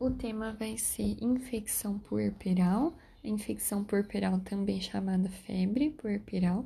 [0.00, 2.96] O tema vai ser infecção puerperal.
[3.24, 6.64] A infecção puerperal, também chamada febre puerperal,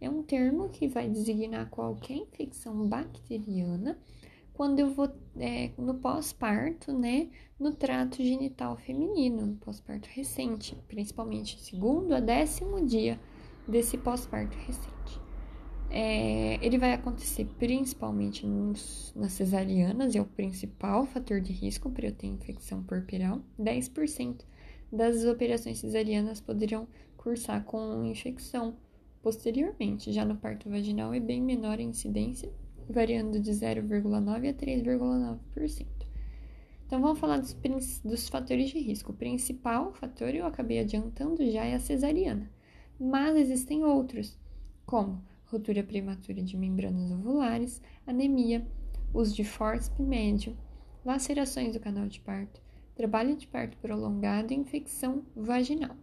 [0.00, 3.96] é um termo que vai designar qualquer infecção bacteriana
[4.52, 7.28] quando eu vou é, no pós-parto, né,
[7.58, 13.20] no trato genital feminino, no pós-parto recente, principalmente segundo a décimo dia
[13.68, 15.23] desse pós-parto recente.
[15.96, 22.08] É, ele vai acontecer principalmente nos, nas cesarianas, é o principal fator de risco para
[22.08, 23.40] eu ter infecção puerperal.
[23.60, 24.40] 10%
[24.90, 28.76] das operações cesarianas poderão cursar com infecção
[29.22, 30.12] posteriormente.
[30.12, 32.50] Já no parto vaginal é bem menor a incidência,
[32.90, 35.86] variando de 0,9% a 3,9%.
[36.88, 37.54] Então, vamos falar dos,
[38.00, 39.12] dos fatores de risco.
[39.12, 42.50] O principal fator, eu acabei adiantando já, é a cesariana.
[42.98, 44.36] Mas existem outros,
[44.84, 45.22] como
[45.54, 48.66] ruptura prematura de membranas ovulares, anemia,
[49.12, 50.56] uso de forceps médio,
[51.04, 52.60] lacerações do canal de parto,
[52.96, 55.96] trabalho de parto prolongado e infecção vaginal.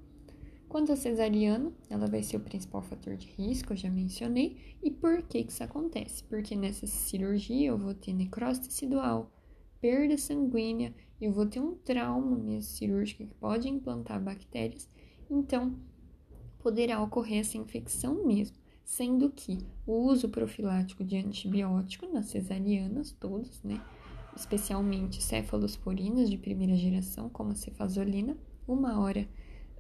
[0.70, 4.78] Quanto à cesariana, ela vai ser o principal fator de risco, eu já mencionei.
[4.82, 6.24] E por que, que isso acontece?
[6.24, 9.34] Porque nessa cirurgia eu vou ter necrose tecidual,
[9.82, 14.90] perda sanguínea, eu vou ter um trauma mesmo cirúrgico que pode implantar bactérias,
[15.30, 15.78] então
[16.60, 18.61] poderá ocorrer essa infecção mesmo,
[18.92, 23.82] sendo que o uso profilático de antibiótico nas cesarianas, todos, né,
[24.36, 28.36] especialmente cefalosporinas de primeira geração, como a cefazolina,
[28.68, 29.30] uma hora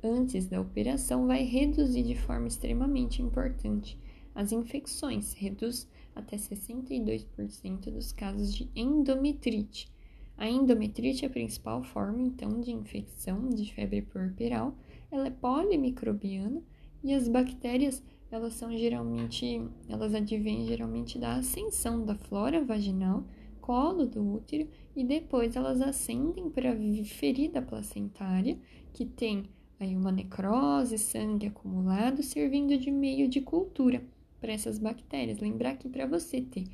[0.01, 3.99] antes da operação vai reduzir de forma extremamente importante
[4.33, 9.91] as infecções, reduz até 62% dos casos de endometrite.
[10.37, 14.73] A endometrite é a principal forma, então, de infecção de febre puerperal.
[15.11, 16.63] Ela é polimicrobiana
[17.03, 18.01] e as bactérias,
[18.31, 23.25] elas são geralmente, elas advêm geralmente da ascensão da flora vaginal,
[23.59, 28.57] colo do útero e depois elas ascendem para a ferida placentária,
[28.93, 34.03] que tem aí uma necrose, sangue acumulado, servindo de meio de cultura
[34.39, 35.39] para essas bactérias.
[35.39, 36.65] Lembrar que para você ter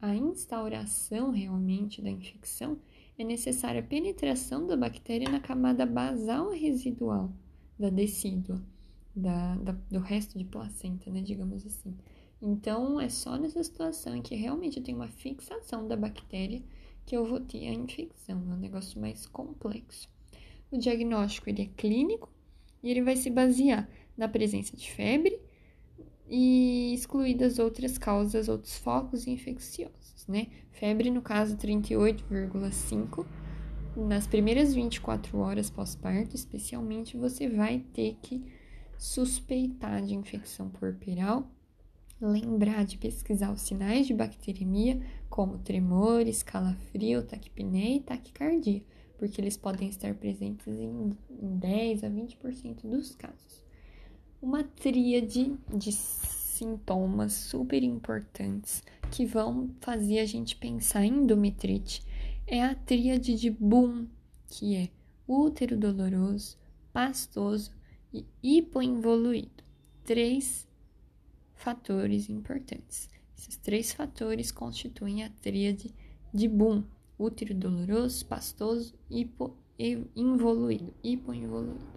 [0.00, 2.78] a instauração realmente da infecção,
[3.16, 7.32] é necessária a penetração da bactéria na camada basal residual
[7.78, 8.60] da decídua,
[9.14, 11.96] da, da, do resto de placenta, né, digamos assim.
[12.40, 16.62] Então, é só nessa situação em que realmente eu tenho uma fixação da bactéria
[17.06, 20.08] que eu vou ter a infecção, é um negócio mais complexo.
[20.70, 22.34] O diagnóstico ele é clínico,
[22.84, 25.40] e ele vai se basear na presença de febre
[26.28, 30.48] e excluídas outras causas, outros focos infecciosos, né?
[30.70, 33.26] Febre, no caso, 38,5.
[33.96, 38.44] Nas primeiras 24 horas pós-parto, especialmente, você vai ter que
[38.98, 41.50] suspeitar de infecção puerperal,
[42.20, 48.82] lembrar de pesquisar os sinais de bacteremia, como tremores, calafrio, taquipneia e taquicardia
[49.18, 53.64] porque eles podem estar presentes em 10 a 20% dos casos.
[54.40, 62.04] Uma tríade de sintomas super importantes que vão fazer a gente pensar em endometrite
[62.46, 64.06] é a tríade de Boom,
[64.48, 64.90] que é
[65.26, 66.58] útero doloroso,
[66.92, 67.72] pastoso
[68.14, 69.64] e hipoinvoluído.
[70.04, 70.68] Três
[71.54, 73.10] fatores importantes.
[73.36, 75.92] Esses três fatores constituem a tríade
[76.32, 76.84] de Boom
[77.18, 81.94] útero doloroso, pastoso, hipo, involuído, hipoinvoluído.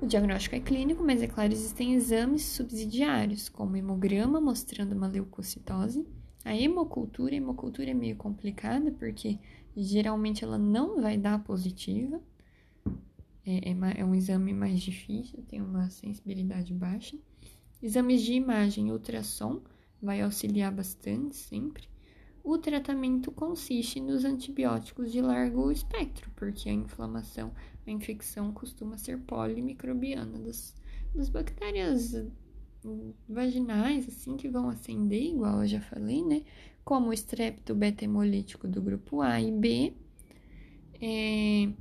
[0.00, 6.06] O diagnóstico é clínico, mas é claro, existem exames subsidiários, como hemograma mostrando uma leucocitose.
[6.44, 9.38] A hemocultura, a hemocultura é meio complicada, porque
[9.74, 12.20] geralmente ela não vai dar positiva.
[13.46, 17.18] É, é, é um exame mais difícil, tem uma sensibilidade baixa.
[17.82, 19.62] Exames de imagem, ultrassom,
[20.00, 21.88] vai auxiliar bastante sempre.
[22.42, 27.52] O tratamento consiste nos antibióticos de largo espectro, porque a inflamação,
[27.86, 30.74] a infecção costuma ser polimicrobiana das,
[31.14, 32.14] das bactérias
[33.26, 36.42] vaginais, assim, que vão acender, igual eu já falei, né?
[36.84, 39.94] Como o estrepto beta-hemolítico do grupo A e B,
[41.00, 41.72] é,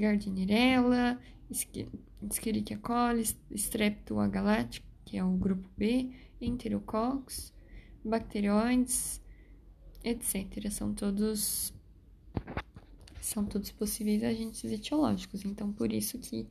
[0.00, 1.20] Gardnerella,
[1.50, 3.22] Escherichia coli,
[3.54, 6.10] Strepto agalactico, que é o grupo B,
[6.40, 7.52] Enterococcus,
[8.04, 9.20] bacteroides,
[10.02, 10.70] etc.
[10.70, 11.72] São todos
[13.20, 16.48] são todos possíveis agentes etiológicos, então por isso que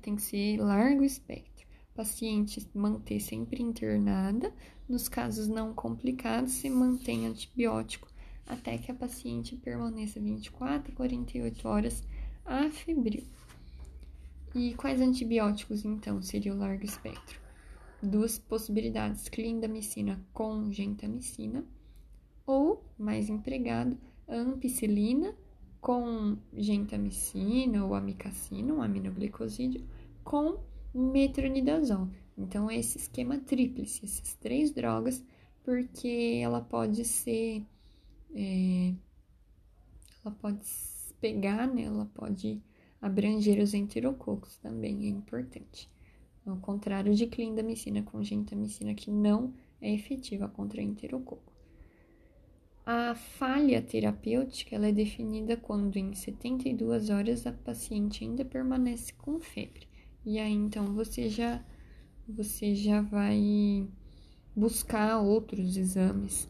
[0.00, 1.66] tem que ser largo espectro.
[1.94, 4.52] Paciente manter sempre internada,
[4.88, 8.08] nos casos não complicados, se mantém antibiótico
[8.46, 12.02] até que a paciente permaneça 24 a 48 horas
[12.46, 13.24] afebril.
[14.54, 17.38] E quais antibióticos, então, seria o largo espectro?
[18.02, 21.64] Duas possibilidades, clindamicina com gentamicina
[22.46, 25.34] ou, mais empregado, a ampicilina
[25.80, 29.86] com gentamicina ou amicacina, um aminoglicosídeo,
[30.24, 30.58] com
[30.94, 32.08] metronidazol.
[32.36, 35.22] Então, é esse esquema tríplice, essas três drogas,
[35.62, 37.62] porque ela pode ser.
[38.34, 38.94] É,
[40.24, 40.64] ela pode
[41.20, 41.84] pegar, né?
[41.84, 42.60] Ela pode
[43.00, 45.90] abranger os enterococos também, é importante.
[46.44, 51.52] Ao contrário de clindamicina com gentamicina, que não é efetiva contra enterococo.
[52.84, 59.40] A falha terapêutica ela é definida quando em 72 horas a paciente ainda permanece com
[59.40, 59.88] febre.
[60.24, 61.64] E aí então você já
[62.28, 63.88] você já vai
[64.54, 66.48] buscar outros exames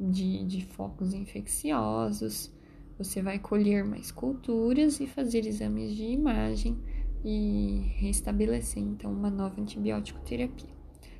[0.00, 2.52] de, de focos infecciosos,
[2.98, 6.76] você vai colher mais culturas e fazer exames de imagem
[7.24, 10.76] e restabelecer então uma nova antibiótico terapia.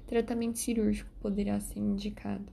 [0.06, 2.52] Tratamento cirúrgico poderá ser indicado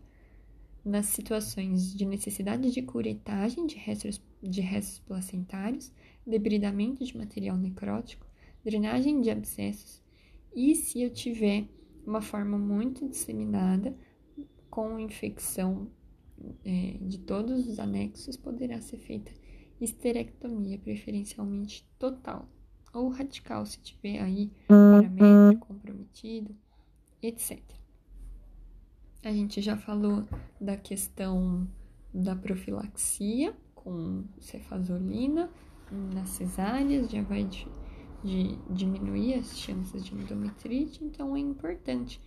[0.83, 5.91] nas situações de necessidade de curetagem de restos, de restos placentários,
[6.25, 8.27] debridamento de material necrótico,
[8.63, 10.01] drenagem de abscessos
[10.55, 11.65] e se eu tiver
[12.05, 13.95] uma forma muito disseminada
[14.69, 15.87] com infecção
[16.63, 19.31] é, de todos os anexos, poderá ser feita
[19.79, 22.47] esterectomia, preferencialmente total
[22.93, 26.55] ou radical, se tiver aí paramétrico comprometido,
[27.21, 27.59] etc.
[29.23, 30.25] A gente já falou
[30.61, 31.67] da questão
[32.13, 35.49] da profilaxia com cefazolina
[35.91, 37.67] nas cesáreas, já vai de,
[38.23, 42.21] de diminuir as chances de endometrite, então é importante,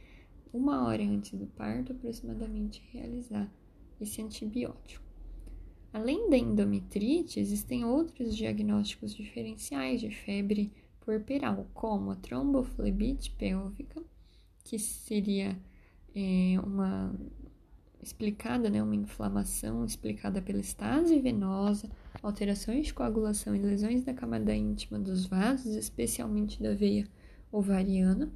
[0.53, 3.51] uma hora antes do parto, aproximadamente, realizar
[4.01, 5.05] esse antibiótico.
[5.93, 14.03] Além da endometrite, existem outros diagnósticos diferenciais de febre puerperal, como a tromboflebite pélvica,
[14.63, 15.59] que seria
[16.15, 17.15] é, uma
[18.03, 21.91] explicada, né, uma inflamação explicada pela estase venosa,
[22.23, 27.09] alterações de coagulação e lesões da camada íntima dos vasos, especialmente da veia
[27.51, 28.31] ovariana.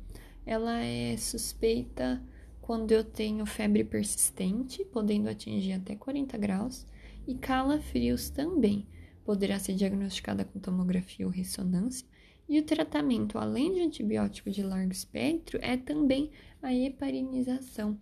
[0.44, 2.22] Ela é suspeita
[2.62, 6.86] quando eu tenho febre persistente, podendo atingir até 40 graus,
[7.26, 8.86] e calafrios também.
[9.24, 12.06] Poderá ser diagnosticada com tomografia ou ressonância.
[12.48, 16.30] E o tratamento, além de antibiótico de largo espectro, é também
[16.62, 17.98] a heparinização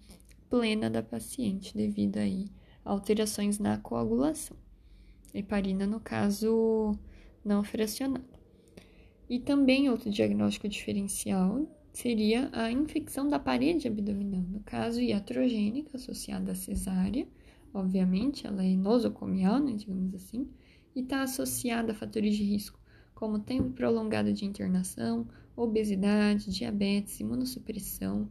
[0.49, 2.51] plena da paciente, devido aí
[2.85, 4.57] a alterações na coagulação.
[5.33, 6.99] Heparina, no caso,
[7.45, 8.25] não fracionada.
[9.29, 11.67] E também outro diagnóstico diferencial
[12.00, 17.29] seria a infecção da parede abdominal, no caso iatrogênica associada à cesárea,
[17.75, 20.49] obviamente, ela é nosocomial, né, digamos assim,
[20.97, 22.81] e está associada a fatores de risco
[23.14, 28.31] como tempo prolongado de internação, obesidade, diabetes, imunossupressão,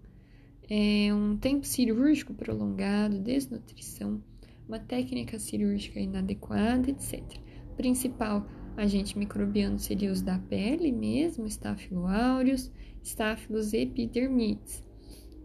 [0.67, 4.19] é, um tempo cirúrgico prolongado, desnutrição,
[4.67, 7.21] uma técnica cirúrgica inadequada, etc.
[7.77, 12.71] Principal agente microbiano seria os da pele mesmo, Staphylo aureus,
[13.03, 14.83] Staphylos epidermides.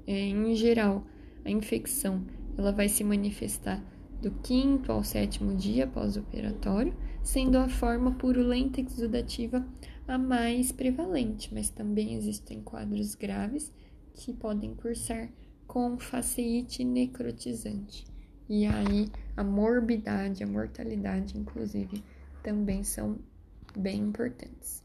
[0.06, 1.06] É, em geral,
[1.44, 2.24] a infecção
[2.56, 3.82] ela vai se manifestar
[4.20, 9.66] do quinto ao sétimo dia pós-operatório, sendo a forma purulenta exudativa
[10.06, 13.72] a mais prevalente, mas também existem quadros graves
[14.14, 15.30] que podem cursar
[15.66, 18.04] com faceite necrotizante.
[18.48, 22.02] E aí a morbidade, a mortalidade, inclusive,
[22.44, 23.19] também são
[23.76, 24.83] bem importantes.